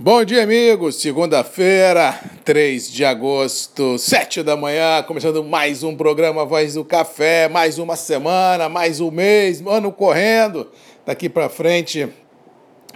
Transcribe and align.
Bom 0.00 0.24
dia, 0.24 0.44
amigos. 0.44 0.94
Segunda-feira, 0.94 2.16
3 2.44 2.88
de 2.88 3.04
agosto, 3.04 3.98
7 3.98 4.44
da 4.44 4.56
manhã, 4.56 5.02
começando 5.02 5.42
mais 5.42 5.82
um 5.82 5.96
programa 5.96 6.44
Voz 6.44 6.74
do 6.74 6.84
Café, 6.84 7.48
mais 7.48 7.80
uma 7.80 7.96
semana, 7.96 8.68
mais 8.68 9.00
um 9.00 9.10
mês, 9.10 9.60
ano 9.66 9.90
correndo. 9.90 10.70
Daqui 11.04 11.28
para 11.28 11.48
frente, 11.48 12.08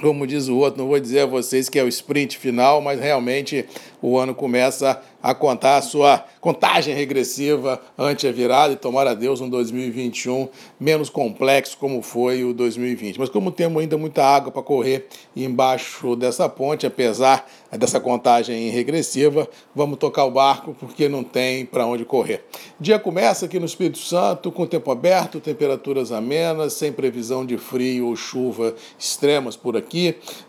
como 0.01 0.27
diz 0.27 0.49
o 0.49 0.57
outro, 0.57 0.81
não 0.81 0.89
vou 0.89 0.99
dizer 0.99 1.21
a 1.21 1.27
vocês 1.27 1.69
que 1.69 1.79
é 1.79 1.85
o 1.85 1.89
sprint 1.89 2.39
final, 2.39 2.81
mas 2.81 3.01
realmente 3.01 3.65
o 4.01 4.19
ano 4.19 4.35
começa 4.35 5.01
a 5.23 5.33
contar 5.33 5.77
a 5.77 5.83
sua 5.83 6.25
contagem 6.41 6.93
regressiva 6.93 7.81
ante 7.97 8.27
a 8.27 8.33
virada 8.33 8.73
e 8.73 8.77
tomar 8.77 9.07
a 9.07 9.15
Deus 9.15 9.41
um 9.41 9.49
2021 9.49 10.49
menos 10.81 11.09
complexo 11.09 11.79
como 11.79 12.03
foi 12.03 12.43
o 12.43 12.53
2020. 12.53 13.21
Mas 13.21 13.29
como 13.29 13.53
temos 13.53 13.81
ainda 13.81 13.97
muita 13.97 14.25
água 14.25 14.51
para 14.51 14.63
correr 14.63 15.07
embaixo 15.37 16.17
dessa 16.17 16.49
ponte, 16.49 16.85
apesar 16.85 17.49
dessa 17.71 18.01
contagem 18.01 18.71
regressiva, 18.71 19.49
vamos 19.73 19.99
tocar 19.99 20.25
o 20.25 20.33
barco 20.33 20.75
porque 20.79 21.09
não 21.09 21.23
tem 21.23 21.65
para 21.65 21.87
onde 21.87 22.05
correr. 22.05 22.45
dia 22.81 22.99
começa 22.99 23.47
aqui 23.47 23.61
no 23.61 23.67
Espírito 23.67 23.99
Santo 23.99 24.51
com 24.51 24.67
tempo 24.67 24.91
aberto, 24.91 25.39
temperaturas 25.39 26.11
amenas, 26.11 26.73
sem 26.73 26.93
previsão 26.93 27.47
de 27.47 27.57
frio 27.57 28.09
ou 28.09 28.17
chuva 28.17 28.75
extremas 28.99 29.55
por 29.55 29.77
aqui. 29.77 29.82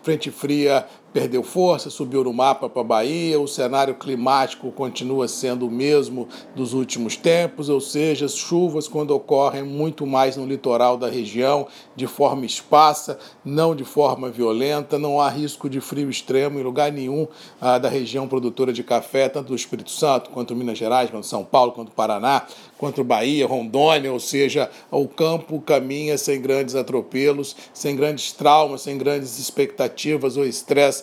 Frente 0.02 0.32
fria 0.32 0.88
perdeu 1.14 1.44
força, 1.44 1.92
subiu 1.92 2.24
no 2.24 2.34
mapa 2.34 2.68
para 2.68 2.82
a 2.82 2.86
Bahia, 2.86 3.40
o 3.40 3.48
cenário 3.48 3.94
climático 3.94 4.72
continua 4.72 5.28
sendo 5.28 5.68
o 5.68 5.72
mesmo 5.72 6.28
dos 6.56 6.74
últimos 6.74 7.16
tempos, 7.16 7.70
ou 7.70 7.80
seja, 7.80 8.26
as 8.26 8.36
chuvas, 8.36 8.88
quando 8.88 9.12
ocorrem 9.12 9.62
muito 9.62 10.08
mais 10.08 10.36
no 10.36 10.46
litoral 10.46 10.98
da 10.98 11.08
região, 11.08 11.68
de 11.96 12.08
forma 12.08 12.46
esparsa, 12.46 13.20
não 13.46 13.76
de 13.76 13.84
forma 13.84 14.30
violenta, 14.30 14.98
não 14.98 15.22
há 15.22 15.30
risco 15.30 15.70
de 15.70 15.80
frio 15.80 16.10
extremo 16.10 16.60
em 16.60 16.64
lugar 16.64 16.92
nenhum 16.92 17.28
ah, 17.62 17.78
da 17.78 17.90
região 17.90 18.28
produtora 18.28 18.74
de 18.74 18.84
café, 18.84 19.30
tanto 19.30 19.50
do 19.50 19.56
Espírito 19.56 19.92
Santo, 19.92 20.32
quanto 20.32 20.56
Minas 20.56 20.80
Gerais, 20.80 21.12
quanto 21.12 21.28
São 21.28 21.46
Paulo, 21.46 21.74
quanto 21.74 21.92
Paraná, 21.92 22.48
quanto 22.80 23.04
Bahia, 23.04 23.46
Rondônia, 23.46 24.12
ou 24.12 24.20
seja, 24.20 24.70
o 24.90 25.08
campo 25.08 25.62
caminha 25.62 26.18
sem 26.18 26.42
grandes 26.42 26.74
atropelos, 26.74 27.56
sem 27.72 27.96
grandes 27.96 28.32
traumas, 28.32 28.82
sem 28.82 28.98
grandes 28.98 29.38
expectativas 29.38 30.38
ou 30.38 30.46
estresse 30.46 31.03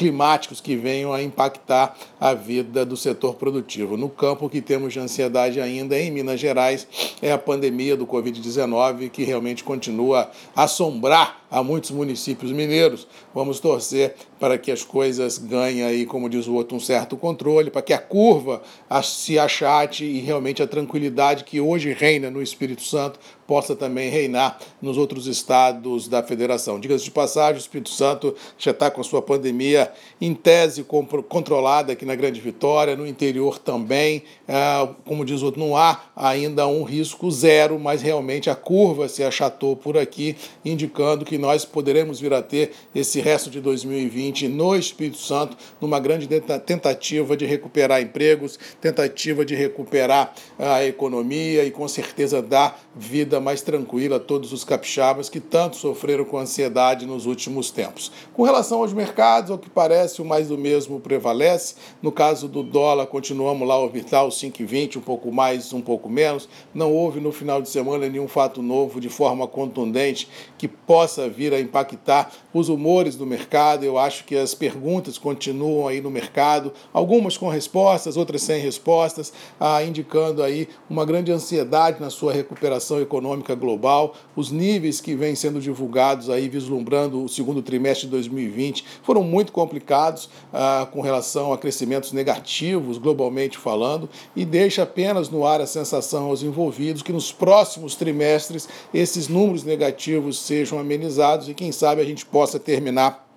climáticos 0.00 0.62
que 0.62 0.76
venham 0.76 1.12
a 1.12 1.22
impactar 1.22 1.94
a 2.18 2.32
vida 2.32 2.86
do 2.86 2.96
setor 2.96 3.34
produtivo. 3.34 3.98
No 3.98 4.08
campo 4.08 4.48
que 4.48 4.62
temos 4.62 4.94
de 4.94 4.98
ansiedade 4.98 5.60
ainda 5.60 5.98
em 6.00 6.10
Minas 6.10 6.40
Gerais 6.40 6.88
é 7.20 7.30
a 7.30 7.36
pandemia 7.36 7.98
do 7.98 8.06
Covid-19 8.06 9.10
que 9.10 9.24
realmente 9.24 9.62
continua 9.62 10.30
a 10.56 10.62
assombrar 10.62 11.40
a 11.50 11.62
muitos 11.62 11.90
municípios 11.90 12.50
mineiros. 12.52 13.06
Vamos 13.34 13.60
torcer 13.60 14.14
para 14.38 14.56
que 14.56 14.70
as 14.70 14.82
coisas 14.82 15.36
ganhem 15.36 15.82
aí, 15.82 16.06
como 16.06 16.30
diz 16.30 16.46
o 16.46 16.54
outro, 16.54 16.76
um 16.76 16.80
certo 16.80 17.16
controle, 17.16 17.70
para 17.70 17.82
que 17.82 17.92
a 17.92 17.98
curva 17.98 18.62
se 19.02 19.38
achate 19.38 20.04
e 20.04 20.20
realmente 20.20 20.62
a 20.62 20.66
tranquilidade 20.66 21.44
que 21.44 21.60
hoje 21.60 21.92
reina 21.92 22.30
no 22.30 22.40
Espírito 22.40 22.82
Santo 22.82 23.18
possa 23.46 23.74
também 23.74 24.08
reinar 24.08 24.58
nos 24.80 24.96
outros 24.96 25.26
estados 25.26 26.06
da 26.06 26.22
federação. 26.22 26.78
Diga-se 26.78 27.04
de 27.04 27.10
passagem, 27.10 27.56
o 27.56 27.58
Espírito 27.58 27.90
Santo 27.90 28.34
já 28.56 28.70
está 28.70 28.90
com 28.90 29.00
a 29.00 29.04
sua 29.04 29.20
pandemia 29.20 29.89
em 30.20 30.34
tese 30.34 30.84
controlada 31.28 31.92
aqui 31.92 32.04
na 32.04 32.14
Grande 32.14 32.40
Vitória, 32.40 32.96
no 32.96 33.06
interior 33.06 33.58
também. 33.58 34.22
Ah, 34.48 34.88
como 35.04 35.24
diz 35.24 35.42
o 35.42 35.46
outro, 35.46 35.60
não 35.60 35.76
há 35.76 36.00
ainda 36.14 36.66
um 36.66 36.82
risco 36.82 37.30
zero, 37.30 37.78
mas 37.78 38.02
realmente 38.02 38.50
a 38.50 38.54
curva 38.54 39.08
se 39.08 39.22
achatou 39.22 39.76
por 39.76 39.96
aqui, 39.96 40.36
indicando 40.64 41.24
que 41.24 41.38
nós 41.38 41.64
poderemos 41.64 42.20
vir 42.20 42.32
a 42.34 42.42
ter 42.42 42.72
esse 42.94 43.20
resto 43.20 43.50
de 43.50 43.60
2020 43.60 44.48
no 44.48 44.76
Espírito 44.76 45.18
Santo, 45.18 45.56
numa 45.80 45.98
grande 46.00 46.28
tentativa 46.66 47.36
de 47.36 47.46
recuperar 47.46 48.02
empregos, 48.02 48.58
tentativa 48.80 49.44
de 49.44 49.54
recuperar 49.54 50.34
a 50.58 50.84
economia 50.84 51.64
e 51.64 51.70
com 51.70 51.86
certeza 51.88 52.42
dar 52.42 52.80
vida 52.94 53.40
mais 53.40 53.62
tranquila 53.62 54.16
a 54.16 54.20
todos 54.20 54.52
os 54.52 54.64
capixabas 54.64 55.28
que 55.28 55.40
tanto 55.40 55.76
sofreram 55.76 56.24
com 56.24 56.38
ansiedade 56.38 57.06
nos 57.06 57.26
últimos 57.26 57.70
tempos. 57.70 58.10
Com 58.34 58.42
relação 58.42 58.80
aos 58.80 58.92
mercados, 58.92 59.50
ao 59.50 59.58
que 59.58 59.69
parece, 59.74 60.20
o 60.20 60.24
mais 60.24 60.48
do 60.48 60.58
mesmo 60.58 61.00
prevalece. 61.00 61.74
No 62.02 62.12
caso 62.12 62.48
do 62.48 62.62
dólar, 62.62 63.06
continuamos 63.06 63.66
lá 63.66 63.82
os 63.84 63.92
5,20, 63.92 64.96
um 64.96 65.00
pouco 65.00 65.32
mais, 65.32 65.72
um 65.72 65.80
pouco 65.80 66.08
menos. 66.08 66.48
Não 66.74 66.92
houve 66.92 67.20
no 67.20 67.32
final 67.32 67.62
de 67.62 67.68
semana 67.68 68.08
nenhum 68.08 68.28
fato 68.28 68.62
novo 68.62 69.00
de 69.00 69.08
forma 69.08 69.46
contundente 69.46 70.28
que 70.58 70.68
possa 70.68 71.28
vir 71.28 71.54
a 71.54 71.60
impactar 71.60 72.32
os 72.52 72.68
humores 72.68 73.16
do 73.16 73.26
mercado. 73.26 73.84
Eu 73.84 73.98
acho 73.98 74.24
que 74.24 74.36
as 74.36 74.54
perguntas 74.54 75.18
continuam 75.18 75.88
aí 75.88 76.00
no 76.00 76.10
mercado, 76.10 76.72
algumas 76.92 77.36
com 77.36 77.48
respostas, 77.48 78.16
outras 78.16 78.42
sem 78.42 78.60
respostas, 78.60 79.32
ah, 79.58 79.82
indicando 79.82 80.42
aí 80.42 80.68
uma 80.88 81.04
grande 81.04 81.32
ansiedade 81.32 82.00
na 82.00 82.10
sua 82.10 82.32
recuperação 82.32 83.00
econômica 83.00 83.54
global. 83.54 84.14
Os 84.34 84.50
níveis 84.50 85.00
que 85.00 85.14
vêm 85.14 85.34
sendo 85.34 85.60
divulgados 85.60 86.28
aí, 86.28 86.48
vislumbrando 86.48 87.24
o 87.24 87.28
segundo 87.28 87.62
trimestre 87.62 88.06
de 88.06 88.12
2020, 88.12 88.84
foram 89.02 89.22
muito 89.22 89.52
complicados 89.60 90.30
ah, 90.52 90.88
com 90.90 91.02
relação 91.02 91.52
a 91.52 91.58
crescimentos 91.58 92.12
negativos, 92.12 92.96
globalmente 92.96 93.58
falando, 93.58 94.08
e 94.34 94.44
deixa 94.46 94.84
apenas 94.84 95.28
no 95.28 95.44
ar 95.44 95.60
a 95.60 95.66
sensação 95.66 96.26
aos 96.26 96.42
envolvidos 96.42 97.02
que 97.02 97.12
nos 97.12 97.30
próximos 97.30 97.94
trimestres 97.94 98.66
esses 98.94 99.28
números 99.28 99.62
negativos 99.62 100.38
sejam 100.38 100.78
amenizados 100.78 101.48
e 101.48 101.54
quem 101.54 101.72
sabe 101.72 102.00
a 102.00 102.04
gente 102.04 102.24
possa 102.24 102.58
terminar 102.58 103.28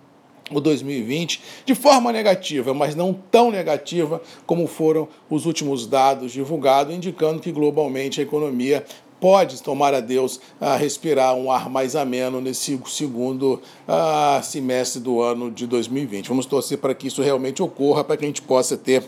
o 0.49 0.61
2020 0.61 1.41
de 1.65 1.75
forma 1.75 2.11
negativa, 2.11 2.73
mas 2.73 2.95
não 2.95 3.13
tão 3.13 3.51
negativa 3.51 4.21
como 4.45 4.65
foram 4.65 5.07
os 5.29 5.45
últimos 5.45 5.85
dados 5.85 6.31
divulgados, 6.31 6.95
indicando 6.95 7.41
que 7.41 7.51
globalmente 7.51 8.21
a 8.21 8.23
economia 8.23 8.85
pode 9.23 9.63
tomar 9.63 9.93
a 9.93 10.01
Deus 10.01 10.37
a 10.59 10.75
respirar 10.75 11.33
um 11.33 11.49
ar 11.49 11.69
mais 11.69 11.95
ameno 11.95 12.41
nesse 12.41 12.77
segundo 12.87 13.61
uh, 13.87 14.43
semestre 14.43 14.99
do 14.99 15.21
ano 15.21 15.49
de 15.49 15.65
2020. 15.65 16.27
Vamos 16.27 16.45
torcer 16.45 16.77
para 16.77 16.93
que 16.93 17.07
isso 17.07 17.21
realmente 17.21 17.63
ocorra, 17.63 18.03
para 18.03 18.17
que 18.17 18.25
a 18.25 18.27
gente 18.27 18.41
possa 18.41 18.75
ter 18.75 19.01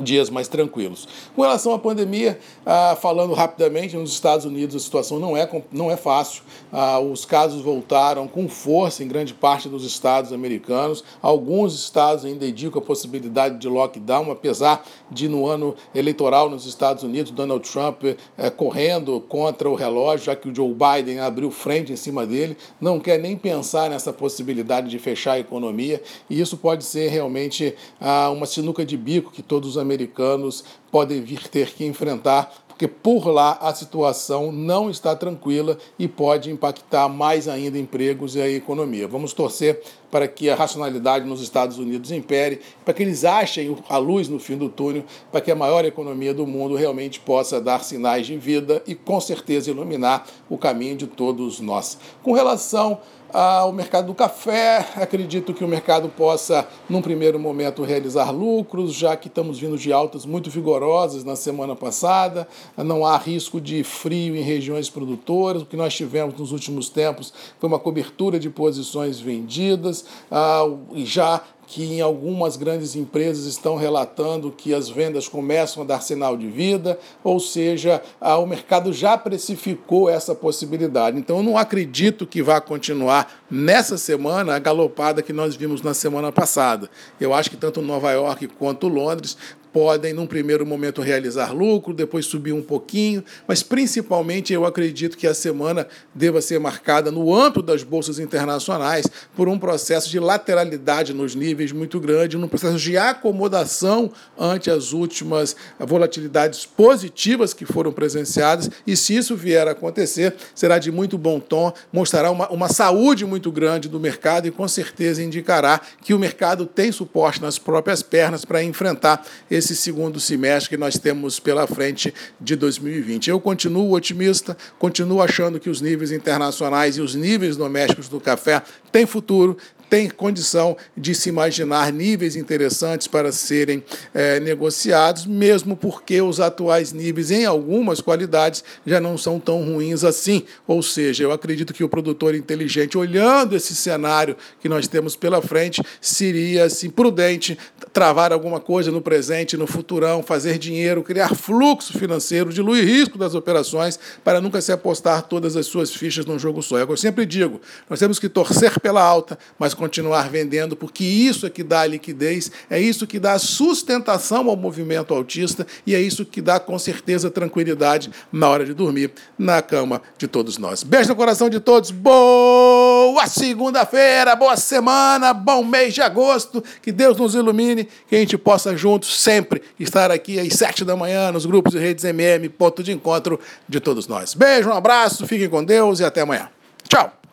dias 0.00 0.30
mais 0.30 0.48
tranquilos. 0.48 1.08
Com 1.34 1.42
relação 1.42 1.72
à 1.72 1.78
pandemia, 1.78 2.38
ah, 2.64 2.96
falando 3.00 3.32
rapidamente, 3.34 3.96
nos 3.96 4.12
Estados 4.12 4.44
Unidos 4.44 4.76
a 4.76 4.78
situação 4.78 5.18
não 5.18 5.36
é, 5.36 5.48
não 5.72 5.90
é 5.90 5.96
fácil. 5.96 6.42
Ah, 6.72 6.98
os 6.98 7.24
casos 7.24 7.62
voltaram 7.62 8.26
com 8.28 8.48
força 8.48 9.02
em 9.02 9.08
grande 9.08 9.34
parte 9.34 9.68
dos 9.68 9.84
estados 9.84 10.32
americanos. 10.32 11.04
Alguns 11.22 11.74
estados 11.74 12.24
ainda 12.24 12.46
indicam 12.46 12.80
a 12.80 12.84
possibilidade 12.84 13.58
de 13.58 13.68
lockdown, 13.68 14.30
apesar 14.30 14.84
de 15.10 15.28
no 15.28 15.46
ano 15.46 15.74
eleitoral 15.94 16.50
nos 16.50 16.66
Estados 16.66 17.02
Unidos, 17.02 17.32
Donald 17.32 17.68
Trump 17.68 18.04
eh, 18.04 18.50
correndo 18.50 19.20
contra 19.20 19.68
o 19.68 19.74
relógio, 19.74 20.26
já 20.26 20.36
que 20.36 20.48
o 20.48 20.54
Joe 20.54 20.74
Biden 20.74 21.20
abriu 21.20 21.50
frente 21.50 21.92
em 21.92 21.96
cima 21.96 22.26
dele, 22.26 22.56
não 22.80 23.00
quer 23.00 23.18
nem 23.18 23.36
pensar 23.36 23.90
nessa 23.90 24.12
possibilidade 24.12 24.88
de 24.88 24.98
fechar 24.98 25.32
a 25.32 25.38
economia, 25.38 26.02
e 26.28 26.40
isso 26.40 26.56
pode 26.56 26.84
ser 26.84 27.08
realmente 27.08 27.74
ah, 28.00 28.30
uma 28.30 28.46
sinuca 28.46 28.84
de 28.84 28.96
bico 28.96 29.30
que 29.30 29.42
todos 29.42 29.70
os 29.70 29.78
americanos 29.88 30.62
podem 30.92 31.22
vir 31.22 31.48
ter 31.48 31.72
que 31.72 31.84
enfrentar, 31.84 32.52
porque 32.68 32.86
por 32.86 33.26
lá 33.26 33.58
a 33.60 33.74
situação 33.74 34.52
não 34.52 34.88
está 34.88 35.16
tranquila 35.16 35.78
e 35.98 36.06
pode 36.06 36.50
impactar 36.50 37.08
mais 37.08 37.48
ainda 37.48 37.78
empregos 37.78 38.36
e 38.36 38.40
a 38.40 38.48
economia. 38.48 39.08
Vamos 39.08 39.32
torcer 39.32 39.82
para 40.10 40.28
que 40.28 40.48
a 40.48 40.54
racionalidade 40.54 41.26
nos 41.26 41.42
Estados 41.42 41.78
Unidos 41.78 42.12
impere, 42.12 42.60
para 42.84 42.94
que 42.94 43.02
eles 43.02 43.24
achem 43.24 43.76
a 43.88 43.98
luz 43.98 44.28
no 44.28 44.38
fim 44.38 44.56
do 44.56 44.68
túnel, 44.68 45.04
para 45.32 45.40
que 45.40 45.50
a 45.50 45.56
maior 45.56 45.84
economia 45.84 46.32
do 46.32 46.46
mundo 46.46 46.76
realmente 46.76 47.18
possa 47.18 47.60
dar 47.60 47.82
sinais 47.82 48.26
de 48.26 48.36
vida 48.36 48.82
e 48.86 48.94
com 48.94 49.20
certeza 49.20 49.70
iluminar 49.70 50.26
o 50.48 50.56
caminho 50.56 50.96
de 50.96 51.06
todos 51.06 51.60
nós. 51.60 51.98
Com 52.22 52.32
relação 52.32 53.00
ao 53.32 53.72
mercado 53.72 54.06
do 54.06 54.14
café. 54.14 54.86
Acredito 54.96 55.52
que 55.52 55.64
o 55.64 55.68
mercado 55.68 56.08
possa, 56.08 56.66
num 56.88 57.02
primeiro 57.02 57.38
momento, 57.38 57.82
realizar 57.82 58.30
lucros, 58.30 58.94
já 58.94 59.16
que 59.16 59.28
estamos 59.28 59.58
vindo 59.58 59.76
de 59.76 59.92
altas 59.92 60.24
muito 60.24 60.50
vigorosas 60.50 61.24
na 61.24 61.36
semana 61.36 61.76
passada. 61.76 62.48
Não 62.76 63.04
há 63.04 63.16
risco 63.16 63.60
de 63.60 63.84
frio 63.84 64.36
em 64.36 64.42
regiões 64.42 64.88
produtoras. 64.88 65.62
O 65.62 65.66
que 65.66 65.76
nós 65.76 65.94
tivemos 65.94 66.38
nos 66.38 66.52
últimos 66.52 66.88
tempos 66.88 67.32
foi 67.58 67.68
uma 67.68 67.78
cobertura 67.78 68.38
de 68.38 68.50
posições 68.50 69.20
vendidas, 69.20 70.04
ah, 70.30 70.64
já 70.96 71.42
que 71.70 71.84
em 71.84 72.00
algumas 72.00 72.56
grandes 72.56 72.96
empresas 72.96 73.44
estão 73.44 73.76
relatando 73.76 74.50
que 74.50 74.72
as 74.72 74.88
vendas 74.88 75.28
começam 75.28 75.82
a 75.82 75.86
dar 75.86 76.00
sinal 76.00 76.34
de 76.34 76.48
vida, 76.48 76.98
ou 77.22 77.38
seja, 77.38 78.02
o 78.20 78.46
mercado 78.46 78.90
já 78.90 79.18
precificou 79.18 80.08
essa 80.08 80.34
possibilidade. 80.34 81.18
Então, 81.18 81.36
eu 81.36 81.42
não 81.42 81.58
acredito 81.58 82.26
que 82.26 82.42
vá 82.42 82.58
continuar 82.58 83.42
nessa 83.50 83.98
semana 83.98 84.56
a 84.56 84.58
galopada 84.58 85.22
que 85.22 85.32
nós 85.32 85.56
vimos 85.56 85.82
na 85.82 85.92
semana 85.92 86.32
passada. 86.32 86.88
Eu 87.20 87.34
acho 87.34 87.50
que 87.50 87.56
tanto 87.56 87.82
Nova 87.82 88.12
York 88.12 88.48
quanto 88.58 88.88
Londres 88.88 89.36
podem, 89.72 90.12
num 90.12 90.26
primeiro 90.26 90.66
momento, 90.66 91.02
realizar 91.02 91.52
lucro, 91.52 91.94
depois 91.94 92.26
subir 92.26 92.52
um 92.52 92.62
pouquinho, 92.62 93.24
mas 93.46 93.62
principalmente 93.62 94.52
eu 94.52 94.64
acredito 94.64 95.16
que 95.16 95.26
a 95.26 95.34
semana 95.34 95.86
deva 96.14 96.40
ser 96.40 96.58
marcada 96.58 97.10
no 97.10 97.34
âmbito 97.34 97.62
das 97.62 97.82
bolsas 97.82 98.18
internacionais 98.18 99.06
por 99.36 99.48
um 99.48 99.58
processo 99.58 100.10
de 100.10 100.18
lateralidade 100.18 101.12
nos 101.12 101.34
níveis 101.34 101.72
muito 101.72 102.00
grande, 102.00 102.36
num 102.36 102.48
processo 102.48 102.78
de 102.78 102.96
acomodação 102.96 104.10
ante 104.38 104.70
as 104.70 104.92
últimas 104.92 105.56
volatilidades 105.78 106.66
positivas 106.66 107.54
que 107.54 107.64
foram 107.64 107.92
presenciadas, 107.92 108.70
e 108.86 108.96
se 108.96 109.16
isso 109.16 109.36
vier 109.36 109.68
a 109.68 109.72
acontecer, 109.72 110.34
será 110.54 110.78
de 110.78 110.90
muito 110.90 111.16
bom 111.16 111.40
tom, 111.40 111.72
mostrará 111.92 112.30
uma, 112.30 112.48
uma 112.48 112.68
saúde 112.68 113.24
muito 113.24 113.50
grande 113.50 113.88
do 113.88 114.00
mercado 114.00 114.46
e 114.46 114.50
com 114.50 114.66
certeza 114.66 115.22
indicará 115.22 115.80
que 116.02 116.14
o 116.14 116.18
mercado 116.18 116.66
tem 116.66 116.90
suporte 116.92 117.40
nas 117.40 117.58
próprias 117.58 118.02
pernas 118.02 118.44
para 118.44 118.62
enfrentar 118.62 119.24
esse 119.50 119.67
segundo 119.74 120.20
semestre 120.20 120.70
que 120.70 120.76
nós 120.76 120.98
temos 120.98 121.38
pela 121.40 121.66
frente 121.66 122.12
de 122.40 122.56
2020. 122.56 123.30
Eu 123.30 123.40
continuo 123.40 123.94
otimista, 123.94 124.56
continuo 124.78 125.22
achando 125.22 125.60
que 125.60 125.70
os 125.70 125.80
níveis 125.80 126.12
internacionais 126.12 126.96
e 126.96 127.00
os 127.00 127.14
níveis 127.14 127.56
domésticos 127.56 128.08
do 128.08 128.20
café 128.20 128.62
têm 128.90 129.06
futuro, 129.06 129.56
tem 129.88 130.08
condição 130.08 130.76
de 130.96 131.14
se 131.14 131.28
imaginar 131.28 131.92
níveis 131.92 132.36
interessantes 132.36 133.06
para 133.06 133.32
serem 133.32 133.82
é, 134.14 134.38
negociados, 134.40 135.26
mesmo 135.26 135.76
porque 135.76 136.20
os 136.20 136.40
atuais 136.40 136.92
níveis, 136.92 137.30
em 137.30 137.44
algumas 137.44 138.00
qualidades, 138.00 138.62
já 138.86 139.00
não 139.00 139.16
são 139.16 139.40
tão 139.40 139.62
ruins 139.64 140.04
assim. 140.04 140.44
Ou 140.66 140.82
seja, 140.82 141.24
eu 141.24 141.32
acredito 141.32 141.72
que 141.72 141.84
o 141.84 141.88
produtor 141.88 142.34
inteligente, 142.34 142.98
olhando 142.98 143.56
esse 143.56 143.74
cenário 143.74 144.36
que 144.60 144.68
nós 144.68 144.86
temos 144.86 145.16
pela 145.16 145.40
frente, 145.40 145.82
seria 146.00 146.64
assim, 146.64 146.90
prudente 146.90 147.58
travar 147.92 148.32
alguma 148.32 148.60
coisa 148.60 148.90
no 148.90 149.00
presente, 149.00 149.56
no 149.56 149.66
futurão, 149.66 150.22
fazer 150.22 150.58
dinheiro, 150.58 151.02
criar 151.02 151.34
fluxo 151.34 151.98
financeiro, 151.98 152.52
diluir 152.52 152.84
risco 152.84 153.18
das 153.18 153.34
operações, 153.34 153.98
para 154.22 154.40
nunca 154.40 154.60
se 154.60 154.70
apostar 154.72 155.22
todas 155.22 155.56
as 155.56 155.66
suas 155.66 155.92
fichas 155.94 156.24
num 156.26 156.38
jogo 156.38 156.62
só. 156.62 156.78
É 156.78 156.82
eu 156.82 156.96
sempre 156.96 157.26
digo, 157.26 157.60
nós 157.88 157.98
temos 157.98 158.18
que 158.18 158.28
torcer 158.28 158.78
pela 158.80 159.02
alta, 159.02 159.38
mas 159.58 159.74
continuar 159.78 160.28
vendendo, 160.28 160.76
porque 160.76 161.04
isso 161.04 161.46
é 161.46 161.50
que 161.50 161.62
dá 161.62 161.86
liquidez, 161.86 162.50
é 162.68 162.80
isso 162.80 163.06
que 163.06 163.18
dá 163.18 163.38
sustentação 163.38 164.50
ao 164.50 164.56
movimento 164.56 165.14
autista 165.14 165.66
e 165.86 165.94
é 165.94 166.00
isso 166.00 166.24
que 166.24 166.42
dá 166.42 166.58
com 166.58 166.78
certeza 166.78 167.30
tranquilidade 167.30 168.10
na 168.32 168.48
hora 168.48 168.66
de 168.66 168.74
dormir 168.74 169.12
na 169.38 169.62
cama 169.62 170.02
de 170.18 170.26
todos 170.26 170.58
nós. 170.58 170.82
Beijo 170.82 171.08
no 171.08 171.16
coração 171.16 171.48
de 171.48 171.60
todos, 171.60 171.92
boa 171.92 173.26
segunda-feira, 173.26 174.34
boa 174.34 174.56
semana, 174.56 175.32
bom 175.32 175.62
mês 175.62 175.94
de 175.94 176.02
agosto, 176.02 176.62
que 176.82 176.90
Deus 176.90 177.16
nos 177.16 177.34
ilumine, 177.34 177.88
que 178.08 178.16
a 178.16 178.18
gente 178.18 178.36
possa 178.36 178.76
juntos 178.76 179.20
sempre 179.20 179.62
estar 179.78 180.10
aqui 180.10 180.40
às 180.40 180.52
sete 180.54 180.84
da 180.84 180.96
manhã 180.96 181.30
nos 181.30 181.46
grupos 181.46 181.74
e 181.74 181.78
redes 181.78 182.04
MM, 182.04 182.48
ponto 182.48 182.82
de 182.82 182.92
encontro 182.92 183.38
de 183.68 183.78
todos 183.78 184.08
nós. 184.08 184.34
Beijo, 184.34 184.68
um 184.68 184.74
abraço, 184.74 185.26
fiquem 185.26 185.48
com 185.48 185.64
Deus 185.64 186.00
e 186.00 186.04
até 186.04 186.22
amanhã. 186.22 186.48
Tchau! 186.88 187.27